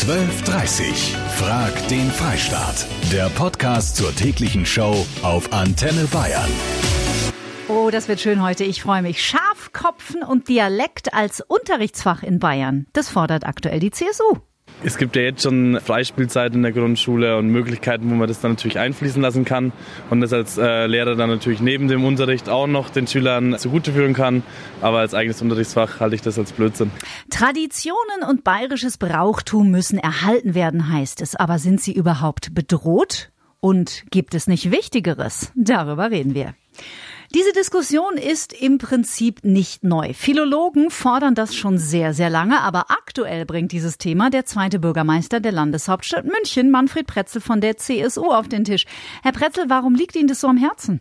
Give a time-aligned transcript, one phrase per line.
[0.00, 2.86] 12.30 Frag den Freistaat.
[3.12, 6.50] Der Podcast zur täglichen Show auf Antenne Bayern.
[7.68, 8.64] Oh, das wird schön heute.
[8.64, 9.22] Ich freue mich.
[9.22, 12.86] Schafkopfen und Dialekt als Unterrichtsfach in Bayern.
[12.94, 14.38] Das fordert aktuell die CSU.
[14.82, 18.52] Es gibt ja jetzt schon Freispielzeit in der Grundschule und Möglichkeiten, wo man das dann
[18.52, 19.72] natürlich einfließen lassen kann
[20.08, 24.14] und das als äh, Lehrer dann natürlich neben dem Unterricht auch noch den Schülern zuguteführen
[24.14, 24.42] kann.
[24.80, 26.90] Aber als eigenes Unterrichtsfach halte ich das als Blödsinn.
[27.28, 31.36] Traditionen und bayerisches Brauchtum müssen erhalten werden, heißt es.
[31.36, 33.30] Aber sind sie überhaupt bedroht?
[33.60, 35.52] Und gibt es nicht Wichtigeres?
[35.54, 36.54] Darüber reden wir.
[37.32, 40.14] Diese Diskussion ist im Prinzip nicht neu.
[40.14, 45.38] Philologen fordern das schon sehr, sehr lange, aber aktuell bringt dieses Thema der zweite Bürgermeister
[45.38, 48.84] der Landeshauptstadt München, Manfred Pretzel von der CSU, auf den Tisch.
[49.22, 51.00] Herr Pretzel, warum liegt Ihnen das so am Herzen?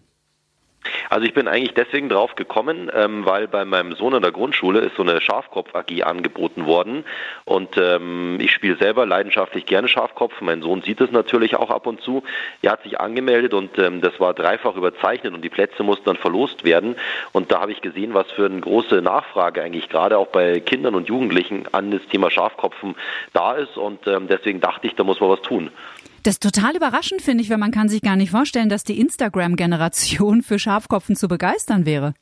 [1.09, 4.79] Also ich bin eigentlich deswegen drauf gekommen, ähm, weil bei meinem Sohn in der Grundschule
[4.79, 7.05] ist so eine Schafkopf-AG angeboten worden
[7.45, 10.41] und ähm, ich spiele selber leidenschaftlich gerne Schafkopf.
[10.41, 12.23] Mein Sohn sieht es natürlich auch ab und zu.
[12.62, 16.17] Er hat sich angemeldet und ähm, das war dreifach überzeichnet und die Plätze mussten dann
[16.17, 16.95] verlost werden
[17.32, 20.95] und da habe ich gesehen, was für eine große Nachfrage eigentlich gerade auch bei Kindern
[20.95, 22.95] und Jugendlichen an das Thema Schafkopfen
[23.34, 25.71] da ist und ähm, deswegen dachte ich, da muss man was tun.
[26.23, 28.99] Das ist total überraschend, finde ich, weil man kann sich gar nicht vorstellen, dass die
[28.99, 32.13] Instagram-Generation für Schafkopfen zu begeistern wäre.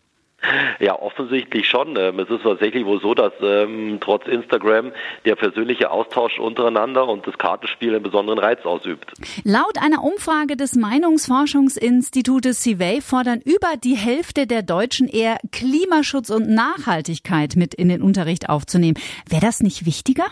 [0.80, 1.96] Ja, offensichtlich schon.
[1.98, 4.92] Ähm, es ist tatsächlich wohl so, dass ähm, trotz Instagram
[5.26, 9.12] der persönliche Austausch untereinander und das Kartenspiel einen besonderen Reiz ausübt.
[9.44, 16.48] Laut einer Umfrage des Meinungsforschungsinstitutes CIVEY fordern über die Hälfte der Deutschen eher Klimaschutz und
[16.48, 19.00] Nachhaltigkeit mit in den Unterricht aufzunehmen.
[19.28, 20.26] Wäre das nicht wichtiger?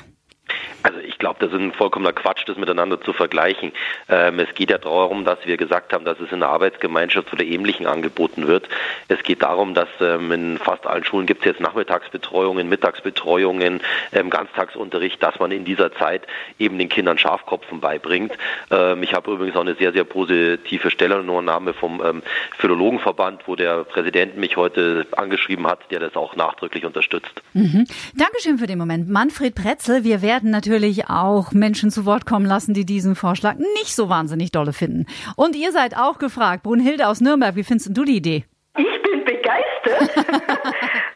[0.84, 3.72] Also ich glaube, das ist ein vollkommener Quatsch, das miteinander zu vergleichen.
[4.08, 7.44] Ähm, es geht ja darum, dass wir gesagt haben, dass es in der Arbeitsgemeinschaft oder
[7.44, 8.70] Ähnlichen angeboten wird.
[9.08, 14.30] Es geht darum, dass ähm, in fast allen Schulen gibt es jetzt Nachmittagsbetreuungen, Mittagsbetreuungen, ähm,
[14.30, 16.22] Ganztagsunterricht, dass man in dieser Zeit
[16.60, 18.34] eben den Kindern Schafkopfen beibringt.
[18.70, 22.22] Ähm, ich habe übrigens auch eine sehr, sehr positive Stellungnahme vom ähm,
[22.60, 27.42] Philologenverband, wo der Präsident mich heute angeschrieben hat, der das auch nachdrücklich unterstützt.
[27.54, 27.88] Mhm.
[28.14, 29.10] Dankeschön für den Moment.
[29.10, 33.56] Manfred Pretzel, wir werden natürlich natürlich auch Menschen zu Wort kommen lassen, die diesen Vorschlag
[33.56, 35.06] nicht so wahnsinnig dolle finden.
[35.36, 36.64] Und ihr seid auch gefragt.
[36.64, 38.46] Brunhilde aus Nürnberg, wie findest du die Idee?
[38.78, 40.26] Ich bin begeistert,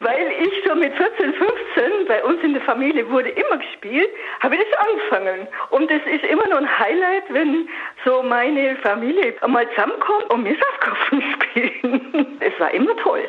[0.00, 4.08] weil ich so mit 14, 15 bei uns in der Familie wurde immer gespielt,
[4.40, 5.48] habe ich das angefangen.
[5.70, 7.68] Und es ist immer noch ein Highlight, wenn
[8.04, 12.26] so meine Familie einmal zusammenkommt und wir Saftkoffen spielen.
[12.40, 13.28] Es war immer toll.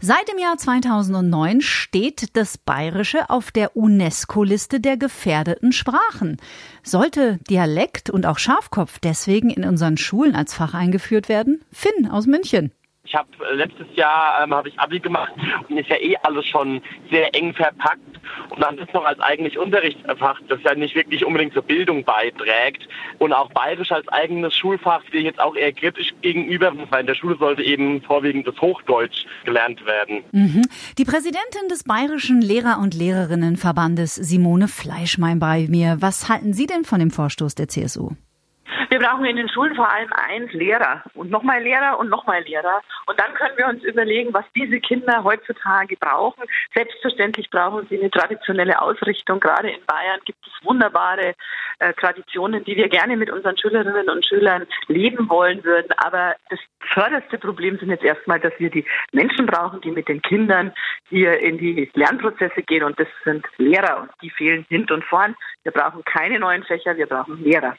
[0.00, 6.38] Seit dem Jahr 2009 steht das Bayerische auf der UNESCO-Liste der gefährdeten Sprachen.
[6.82, 11.62] Sollte Dialekt und auch Schafkopf deswegen in unseren Schulen als Fach eingeführt werden?
[11.72, 12.72] Finn aus München.
[13.04, 15.32] Ich habe äh, letztes Jahr ähm, habe ich Abi gemacht
[15.68, 16.80] und ist ja eh alles schon
[17.10, 18.00] sehr eng verpackt
[18.50, 22.88] und dann das noch als eigentlich Unterrichtsfach, das ja nicht wirklich unbedingt zur Bildung beiträgt
[23.18, 27.06] und auch Bayerisch als eigenes Schulfach stehe ich jetzt auch eher kritisch gegenüber, weil in
[27.08, 30.22] der Schule sollte eben vorwiegend das Hochdeutsch gelernt werden.
[30.30, 30.62] Mhm.
[30.96, 35.96] Die Präsidentin des Bayerischen Lehrer- und Lehrerinnenverbandes Simone Fleischmein bei mir.
[35.98, 38.10] Was halten Sie denn von dem Vorstoß der CSU?
[38.92, 42.82] Wir brauchen in den Schulen vor allem eins, Lehrer und nochmal Lehrer und nochmal Lehrer.
[43.06, 46.44] Und dann können wir uns überlegen, was diese Kinder heutzutage brauchen.
[46.74, 49.40] Selbstverständlich brauchen sie eine traditionelle Ausrichtung.
[49.40, 51.34] Gerade in Bayern gibt es wunderbare
[51.78, 55.88] äh, Traditionen, die wir gerne mit unseren Schülerinnen und Schülern leben wollen würden.
[55.96, 56.60] Aber das
[56.92, 60.70] förderste Problem sind jetzt erstmal, dass wir die Menschen brauchen, die mit den Kindern
[61.08, 62.84] hier in die Lernprozesse gehen.
[62.84, 65.34] Und das sind Lehrer und die fehlen hint und vorn.
[65.62, 67.74] Wir brauchen keine neuen Fächer, wir brauchen Lehrer.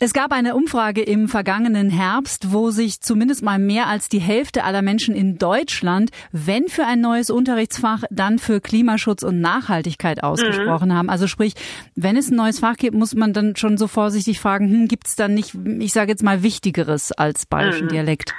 [0.00, 4.64] Es gab eine Umfrage im vergangenen Herbst, wo sich zumindest mal mehr als die Hälfte
[4.64, 10.90] aller Menschen in Deutschland, wenn für ein neues Unterrichtsfach, dann für Klimaschutz und Nachhaltigkeit ausgesprochen
[10.90, 10.94] mhm.
[10.94, 11.10] haben.
[11.10, 11.54] Also sprich,
[11.94, 15.06] wenn es ein neues Fach gibt, muss man dann schon so vorsichtig fragen, hm, gibt
[15.06, 17.90] es dann nicht, ich sage jetzt mal, Wichtigeres als bayerischen mhm.
[17.90, 18.34] Dialekt?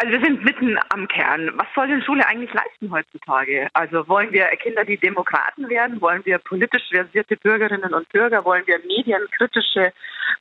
[0.00, 1.50] Also wir sind mitten am Kern.
[1.56, 3.66] Was soll denn Schule eigentlich leisten heutzutage?
[3.72, 6.00] Also wollen wir Kinder, die Demokraten werden?
[6.00, 8.44] Wollen wir politisch versierte Bürgerinnen und Bürger?
[8.44, 9.92] Wollen wir medienkritische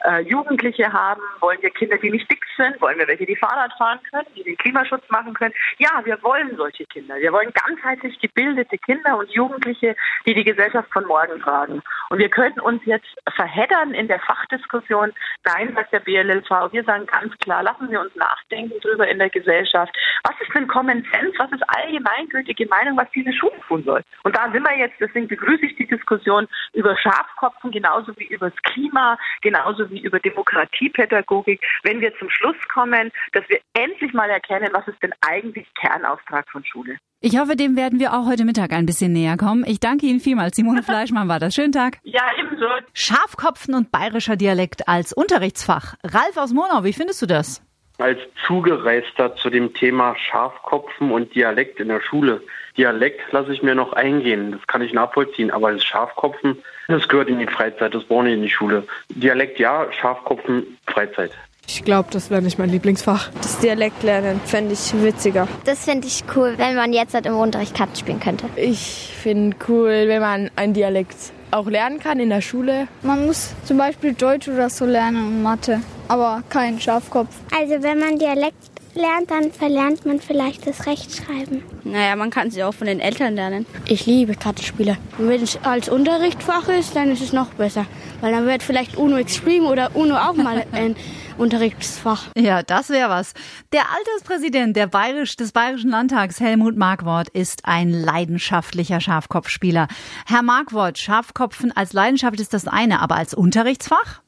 [0.03, 1.21] äh, Jugendliche haben?
[1.39, 2.79] Wollen wir Kinder, die nicht dick sind?
[2.81, 5.55] Wollen wir welche, die Fahrrad fahren können, die den Klimaschutz machen können?
[5.79, 7.15] Ja, wir wollen solche Kinder.
[7.15, 9.95] Wir wollen ganzheitlich gebildete Kinder und Jugendliche,
[10.27, 11.81] die die Gesellschaft von morgen tragen.
[12.11, 15.13] Und wir können uns jetzt verheddern in der Fachdiskussion.
[15.45, 16.71] Nein, sagt der BLLV.
[16.71, 19.95] Wir sagen ganz klar, lassen wir uns nachdenken drüber in der Gesellschaft Gesellschaft.
[20.23, 21.33] Was ist denn Common Sense?
[21.39, 24.01] Was ist allgemeingültige Meinung, was diese Schule tun soll?
[24.23, 28.49] Und da sind wir jetzt, deswegen begrüße ich die Diskussion über Schafkopfen, genauso wie über
[28.49, 34.29] das Klima, genauso wie über Demokratiepädagogik, wenn wir zum Schluss kommen, dass wir endlich mal
[34.29, 36.97] erkennen, was ist denn eigentlich Kernauftrag von Schule?
[37.19, 39.63] Ich hoffe, dem werden wir auch heute Mittag ein bisschen näher kommen.
[39.65, 40.55] Ich danke Ihnen vielmals.
[40.55, 41.55] Simone Fleischmann war das.
[41.55, 41.97] Schönen Tag.
[42.03, 42.67] Ja, ebenso.
[42.93, 45.95] Schafkopfen und bayerischer Dialekt als Unterrichtsfach.
[46.03, 47.66] Ralf aus Monau, wie findest du das?
[47.97, 52.41] Als Zugereister zu dem Thema Schafkopfen und Dialekt in der Schule.
[52.77, 56.57] Dialekt lasse ich mir noch eingehen, das kann ich nachvollziehen, aber das Schafkopfen,
[56.87, 58.83] das gehört in die Freizeit, das brauche ich in die Schule.
[59.09, 61.31] Dialekt ja, Schafkopfen, Freizeit.
[61.67, 63.29] Ich glaube, das wäre nicht mein Lieblingsfach.
[63.41, 65.47] Das Dialekt lernen fände ich witziger.
[65.65, 68.45] Das finde ich cool, wenn man jetzt halt im Unterricht Karten spielen könnte.
[68.55, 71.17] Ich finde cool, wenn man ein Dialekt
[71.51, 72.87] auch lernen kann in der Schule.
[73.01, 77.29] Man muss zum Beispiel Deutsch oder so lernen und Mathe, aber kein Schafkopf.
[77.57, 78.55] Also wenn man Dialekt
[78.97, 81.63] lernt, dann verlernt man vielleicht das Rechtschreiben.
[81.83, 83.65] Naja, man kann sie auch von den Eltern lernen.
[83.85, 84.97] Ich liebe Kartenspiele.
[85.17, 87.85] Und wenn es als Unterrichtsfach ist, dann ist es noch besser.
[88.21, 90.95] Weil dann wird vielleicht UNO Extreme oder UNO auch mal ein
[91.37, 92.23] Unterrichtsfach.
[92.35, 93.33] Ja, das wäre was.
[93.71, 99.87] Der Alterspräsident der Bayerisch, des Bayerischen Landtags, Helmut Markwort, ist ein leidenschaftlicher Schafkopfspieler.
[100.25, 104.21] Herr Markwort, Schafkopfen als Leidenschaft ist das eine, aber als Unterrichtsfach?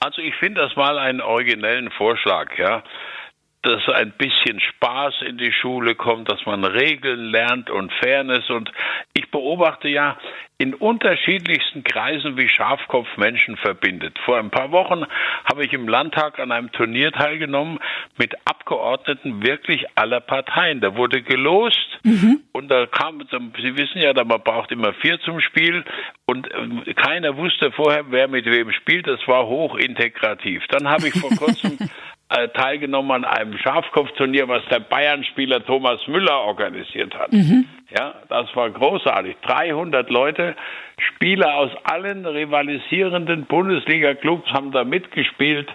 [0.00, 2.82] Also ich finde das mal einen originellen Vorschlag, ja
[3.66, 8.48] dass ein bisschen Spaß in die Schule kommt, dass man Regeln lernt und Fairness.
[8.48, 8.70] Und
[9.12, 10.16] ich beobachte ja
[10.58, 14.18] in unterschiedlichsten Kreisen, wie Schafkopf Menschen verbindet.
[14.24, 15.04] Vor ein paar Wochen
[15.44, 17.78] habe ich im Landtag an einem Turnier teilgenommen
[18.16, 20.80] mit Abgeordneten wirklich aller Parteien.
[20.80, 22.40] Da wurde gelost mhm.
[22.52, 25.84] und da kam, Sie wissen ja, man braucht immer vier zum Spiel
[26.24, 29.06] und äh, keiner wusste vorher, wer mit wem spielt.
[29.06, 30.62] Das war hochintegrativ.
[30.68, 31.76] Dann habe ich vor kurzem
[32.28, 37.32] teilgenommen an einem Schafkopfturnier, was der Bayern-Spieler Thomas Müller organisiert hat.
[37.32, 37.66] Mhm.
[37.96, 39.36] Ja, das war großartig.
[39.42, 40.56] 300 Leute,
[40.98, 45.68] Spieler aus allen rivalisierenden Bundesliga-Clubs haben da mitgespielt.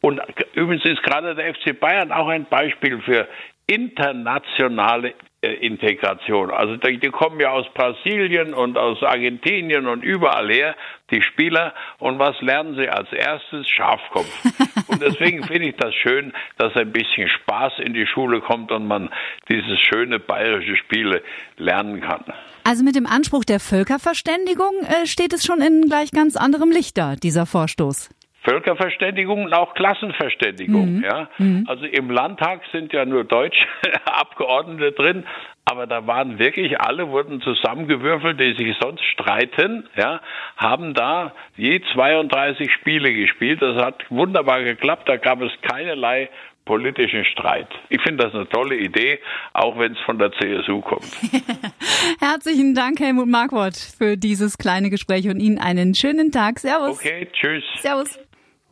[0.00, 0.20] Und
[0.54, 3.28] übrigens ist gerade der FC Bayern auch ein Beispiel für
[3.66, 5.12] internationale
[5.42, 6.50] äh, Integration.
[6.50, 10.74] Also die, die, kommen ja aus Brasilien und aus Argentinien und überall her,
[11.10, 11.74] die Spieler.
[11.98, 13.68] Und was lernen sie als erstes?
[13.68, 14.30] Schafkopf.
[14.88, 18.86] Und deswegen finde ich das schön, dass ein bisschen Spaß in die Schule kommt und
[18.86, 19.10] man
[19.48, 21.22] dieses schöne bayerische Spiele
[21.56, 22.24] lernen kann.
[22.64, 27.16] Also mit dem Anspruch der Völkerverständigung äh, steht es schon in gleich ganz anderem Lichter,
[27.16, 28.10] dieser Vorstoß.
[28.48, 30.96] Völkerverständigung und auch Klassenverständigung.
[30.96, 31.04] Mhm.
[31.04, 31.28] Ja?
[31.38, 31.64] Mhm.
[31.68, 33.66] Also im Landtag sind ja nur deutsche
[34.04, 35.24] Abgeordnete drin,
[35.64, 40.20] aber da waren wirklich alle wurden zusammengewürfelt, die sich sonst streiten, ja,
[40.56, 43.60] haben da je 32 Spiele gespielt.
[43.60, 46.30] Das hat wunderbar geklappt, da gab es keinerlei
[46.64, 47.68] politischen Streit.
[47.88, 49.20] Ich finde das eine tolle Idee,
[49.54, 51.04] auch wenn es von der CSU kommt.
[52.20, 56.58] Herzlichen Dank, Helmut Markwort, für dieses kleine Gespräch und Ihnen einen schönen Tag.
[56.58, 56.98] Servus.
[56.98, 57.64] Okay, tschüss.
[57.78, 58.18] Servus.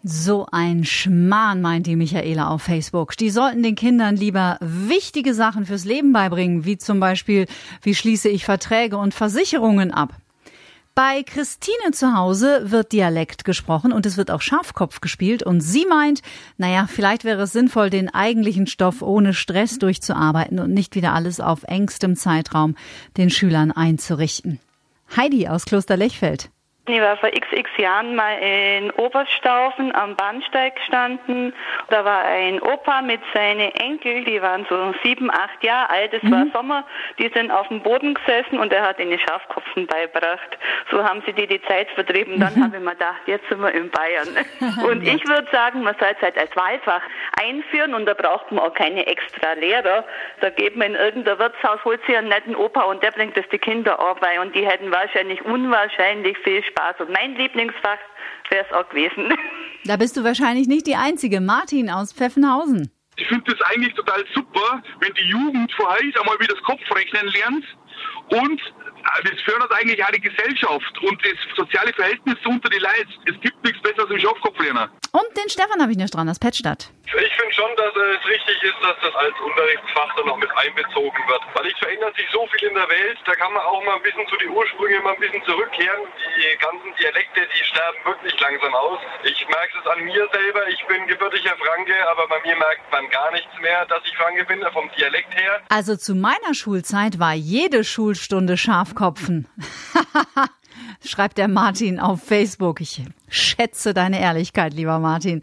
[0.08, 3.16] So ein Schmarrn, meint die Michaela auf Facebook.
[3.16, 7.46] Die sollten den Kindern lieber wichtige Sachen fürs Leben beibringen, wie zum Beispiel,
[7.82, 10.14] wie schließe ich Verträge und Versicherungen ab.
[10.94, 15.86] Bei Christine zu Hause wird Dialekt gesprochen und es wird auch Schafkopf gespielt und sie
[15.86, 16.22] meint,
[16.56, 21.40] naja, vielleicht wäre es sinnvoll, den eigentlichen Stoff ohne Stress durchzuarbeiten und nicht wieder alles
[21.40, 22.76] auf engstem Zeitraum
[23.16, 24.60] den Schülern einzurichten.
[25.16, 26.50] Heidi aus Kloster Lechfeld.
[26.88, 31.52] Ich war vor xx Jahren mal in Oberstaufen am Bahnsteig gestanden.
[31.90, 36.14] Da war ein Opa mit seinen Enkel, die waren so sieben, acht Jahre alt.
[36.14, 36.30] Es mhm.
[36.30, 36.84] war Sommer.
[37.18, 40.58] Die sind auf dem Boden gesessen und er hat ihnen Schafkopfen beibracht.
[40.92, 42.38] So haben sie die die Zeit vertrieben.
[42.38, 42.62] Dann mhm.
[42.62, 44.28] habe ich mir gedacht, jetzt sind wir in Bayern.
[44.88, 47.02] und ich würde sagen, man soll es halt als Wahlfach
[47.42, 50.04] einführen und da braucht man auch keine extra Lehrer.
[50.40, 53.48] Da geht man in irgendein Wirtshaus, holt sich einen netten Opa und der bringt das
[53.50, 57.00] die Kinder auch bei und die hätten wahrscheinlich unwahrscheinlich viel Spaß Spaß.
[57.00, 57.98] Und mein Lieblingsfach
[58.50, 59.32] wäre es auch gewesen.
[59.84, 61.40] Da bist du wahrscheinlich nicht die Einzige.
[61.40, 62.90] Martin aus Pfeffenhausen.
[63.16, 67.64] Ich finde das eigentlich total super, wenn die Jugend vorher einmal wieder das Kopfrechnen lernt
[68.44, 68.60] und
[69.22, 73.08] das fördert eigentlich auch die Gesellschaft und das soziale Verhältnis unter die Leute.
[73.26, 74.90] Es gibt nichts Besseres im Schafkopflerner.
[75.12, 76.90] Und den Stefan habe ich noch dran, aus Petstadt.
[77.06, 81.22] Ich finde schon, dass es richtig ist, dass das als Unterrichtsfach dann noch mit einbezogen
[81.28, 81.40] wird.
[81.54, 84.02] Weil es verändert sich so viel in der Welt, da kann man auch mal ein
[84.02, 86.02] bisschen zu den Ursprüngen mal ein bisschen zurückkehren.
[86.36, 88.98] Die ganzen Dialekte, die sterben wirklich langsam aus.
[89.24, 93.08] Ich merke es an mir selber, ich bin gebürtiger Franke, aber bei mir merkt man
[93.08, 95.62] gar nichts mehr, dass ich Franke bin, vom Dialekt her.
[95.70, 98.58] Also zu meiner Schulzeit war jede Schulstunde
[98.96, 99.46] Schafkopfen.
[101.04, 102.80] schreibt der Martin auf Facebook.
[102.80, 105.42] Ich schätze deine Ehrlichkeit, lieber Martin.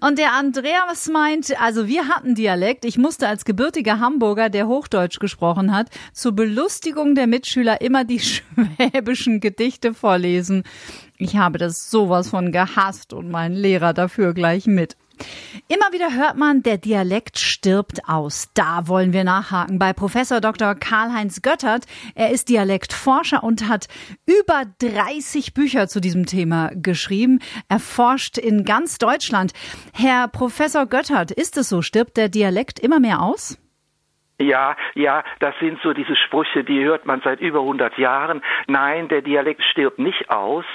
[0.00, 2.84] Und der Andreas meint, also wir hatten Dialekt.
[2.84, 8.20] Ich musste als gebürtiger Hamburger, der Hochdeutsch gesprochen hat, zur Belustigung der Mitschüler immer die
[8.20, 10.64] schwäbischen Gedichte vorlesen.
[11.18, 14.96] Ich habe das sowas von gehasst und mein Lehrer dafür gleich mit.
[15.68, 18.50] Immer wieder hört man, der Dialekt stirbt aus.
[18.54, 20.74] Da wollen wir nachhaken bei Professor Dr.
[20.74, 21.86] Karl-Heinz Göttert.
[22.14, 23.88] Er ist Dialektforscher und hat
[24.26, 27.40] über 30 Bücher zu diesem Thema geschrieben.
[27.68, 29.52] Er forscht in ganz Deutschland.
[29.92, 31.82] Herr Professor Göttert, ist es so?
[31.82, 33.58] Stirbt der Dialekt immer mehr aus?
[34.38, 38.42] Ja, ja, das sind so diese Sprüche, die hört man seit über 100 Jahren.
[38.66, 40.66] Nein, der Dialekt stirbt nicht aus,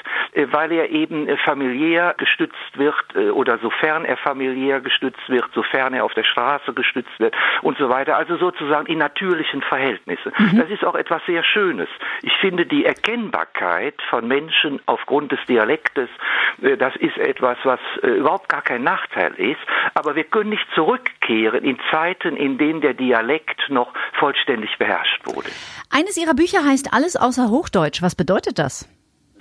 [0.52, 5.94] weil er eben äh, familiär gestützt wird äh, oder sofern er familiär gestützt wird, sofern
[5.94, 8.18] er auf der Straße gestützt wird und so weiter.
[8.18, 10.32] Also sozusagen in natürlichen Verhältnissen.
[10.38, 10.58] Mhm.
[10.58, 11.90] Das ist auch etwas sehr Schönes.
[12.22, 16.10] Ich finde die Erkennbarkeit von Menschen aufgrund des Dialektes,
[16.58, 19.60] das ist etwas, was überhaupt gar kein Nachteil ist.
[19.94, 25.50] Aber wir können nicht zurückkehren in Zeiten, in denen der Dialekt noch vollständig beherrscht wurde.
[25.90, 28.02] Eines Ihrer Bücher heißt Alles außer Hochdeutsch.
[28.02, 28.88] Was bedeutet das?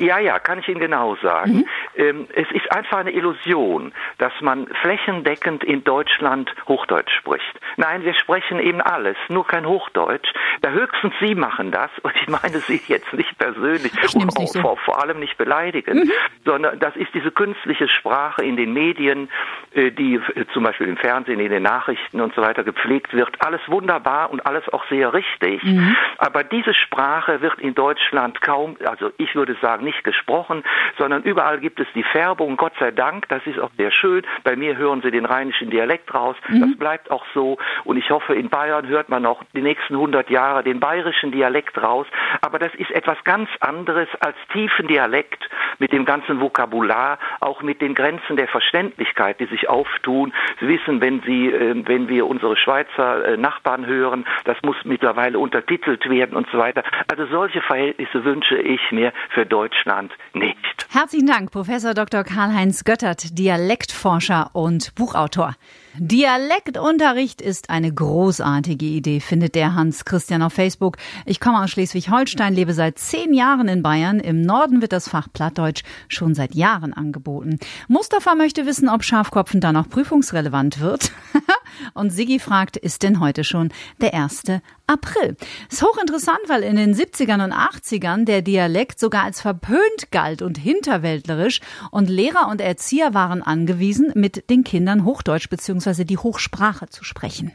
[0.00, 1.52] Ja, ja, kann ich Ihnen genau sagen.
[1.52, 1.66] Mhm.
[1.94, 7.60] Ähm, es ist einfach eine Illusion, dass man flächendeckend in Deutschland Hochdeutsch spricht.
[7.76, 10.32] Nein, wir sprechen eben alles, nur kein Hochdeutsch.
[10.62, 14.60] Da höchstens Sie machen das, und ich meine Sie jetzt nicht persönlich, nicht so.
[14.60, 16.12] vor, vor, allem nicht beleidigen, mhm.
[16.46, 19.28] sondern das ist diese künstliche Sprache in den Medien,
[19.74, 23.30] äh, die äh, zum Beispiel im Fernsehen, in den Nachrichten und so weiter gepflegt wird.
[23.44, 25.62] Alles wunderbar und alles auch sehr richtig.
[25.62, 25.94] Mhm.
[26.16, 30.62] Aber diese Sprache wird in Deutschland kaum, also ich würde sagen, nicht gesprochen,
[30.98, 34.22] sondern überall gibt es die Färbung, Gott sei Dank, das ist auch sehr schön.
[34.44, 36.60] Bei mir hören Sie den rheinischen Dialekt raus, mhm.
[36.60, 37.58] das bleibt auch so.
[37.84, 41.76] Und ich hoffe, in Bayern hört man noch die nächsten 100 Jahre den bayerischen Dialekt
[41.82, 42.06] raus.
[42.40, 47.80] Aber das ist etwas ganz anderes als tiefen Dialekt mit dem ganzen Vokabular, auch mit
[47.80, 50.32] den Grenzen der Verständlichkeit, die sich auftun.
[50.60, 55.38] Sie wissen, wenn Sie, äh, wenn wir unsere Schweizer äh, Nachbarn hören, das muss mittlerweile
[55.38, 56.84] untertitelt werden und so weiter.
[57.10, 59.46] Also solche Verhältnisse wünsche ich mir für
[59.80, 60.56] Deutschland nicht.
[60.90, 62.24] Herzlichen Dank, Professor Dr.
[62.24, 65.54] Karl-Heinz Göttert, Dialektforscher und Buchautor.
[65.96, 70.98] Dialektunterricht ist eine großartige Idee, findet der Hans Christian auf Facebook.
[71.26, 74.20] Ich komme aus Schleswig-Holstein, lebe seit zehn Jahren in Bayern.
[74.20, 77.58] Im Norden wird das Fach Plattdeutsch schon seit Jahren angeboten.
[77.88, 81.12] Mustafa möchte wissen, ob Schafkopfen dann auch prüfungsrelevant wird.
[81.94, 83.70] Und Sigi fragt, ist denn heute schon
[84.00, 84.42] der 1.
[84.90, 85.36] April?
[85.70, 90.58] Ist hochinteressant, weil in den 70ern und 80ern der Dialekt sogar als verpönt galt und
[90.58, 91.60] hinterwäldlerisch
[91.92, 96.04] und Lehrer und Erzieher waren angewiesen, mit den Kindern Hochdeutsch bzw.
[96.04, 97.52] die Hochsprache zu sprechen.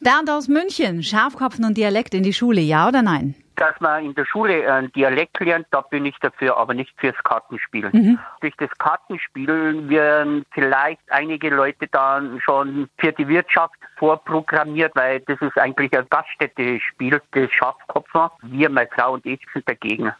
[0.00, 3.34] Bernd aus München, Schafkopfen und Dialekt in die Schule, ja oder nein?
[3.60, 7.16] Dass man in der Schule einen Dialekt lernt, da bin ich dafür, aber nicht fürs
[7.24, 7.90] Kartenspiel.
[7.92, 8.18] Mhm.
[8.40, 15.40] Durch das Kartenspiel werden vielleicht einige Leute dann schon für die Wirtschaft vorprogrammiert, weil das
[15.42, 18.32] ist eigentlich ein Gaststätte-Spiel des Schafkopfer.
[18.42, 20.10] Wir, meine Frau und ich sind dagegen.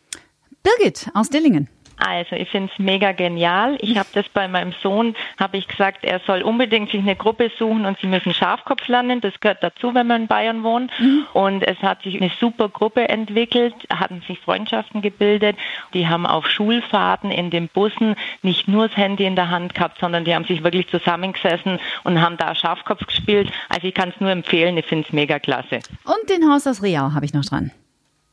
[0.63, 1.69] Birgit aus Dillingen.
[2.01, 3.77] Also ich finde es mega genial.
[3.81, 7.51] Ich habe das bei meinem Sohn, habe ich gesagt, er soll unbedingt sich eine Gruppe
[7.59, 9.21] suchen und sie müssen Schafkopf lernen.
[9.21, 10.91] Das gehört dazu, wenn man in Bayern wohnt.
[10.99, 11.27] Mhm.
[11.35, 15.57] Und es hat sich eine super Gruppe entwickelt, hatten sich Freundschaften gebildet.
[15.93, 19.99] Die haben auf Schulfahrten in den Bussen nicht nur das Handy in der Hand gehabt,
[20.01, 23.53] sondern die haben sich wirklich zusammengesessen und haben da Schafkopf gespielt.
[23.69, 25.81] Also ich kann es nur empfehlen, ich finde es mega klasse.
[26.05, 27.71] Und den Haus aus Riau habe ich noch dran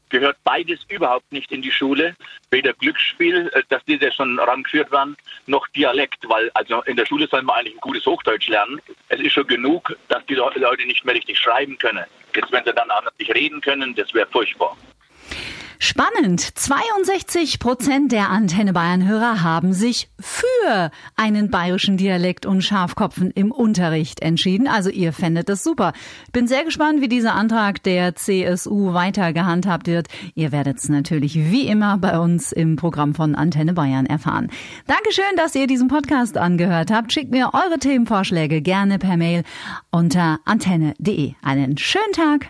[0.09, 2.15] gehört beides überhaupt nicht in die Schule.
[2.51, 7.27] Weder Glücksspiel, äh, dass diese schon rangeführt werden, noch Dialekt, weil also in der Schule
[7.27, 8.81] soll man eigentlich ein gutes Hochdeutsch lernen.
[9.09, 12.05] Es ist schon genug, dass die Leute nicht mehr richtig schreiben können.
[12.35, 14.77] Jetzt, wenn sie dann auch nicht reden können, das wäre furchtbar.
[15.79, 16.41] Spannend.
[16.41, 24.22] 62 Prozent der Antenne Bayern-Hörer haben sich für einen bayerischen Dialekt und Schafkopfen im Unterricht
[24.22, 24.67] entschieden.
[24.67, 25.93] Also ihr fändet das super.
[26.31, 30.07] Bin sehr gespannt, wie dieser Antrag der CSU weiter gehandhabt wird.
[30.34, 34.50] Ihr werdet es natürlich wie immer bei uns im Programm von Antenne Bayern erfahren.
[34.88, 37.13] Dankeschön, dass ihr diesen Podcast angehört habt.
[37.13, 39.43] Schickt mir eure Themenvorschläge gerne per Mail
[39.91, 41.34] unter antenne.de.
[41.43, 42.50] Einen schönen Tag